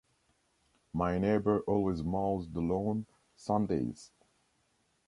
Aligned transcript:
My 0.93 1.19
neighbor 1.19 1.59
always 1.67 2.01
mows 2.03 2.49
the 2.51 2.59
lawn 2.59 3.05
Sunday’s. 3.35 4.09